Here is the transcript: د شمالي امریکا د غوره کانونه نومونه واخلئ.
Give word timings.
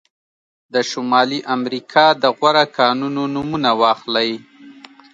د 0.73 0.75
شمالي 0.89 1.39
امریکا 1.55 2.05
د 2.21 2.23
غوره 2.37 2.65
کانونه 2.77 3.21
نومونه 3.33 3.69
واخلئ. 3.81 4.31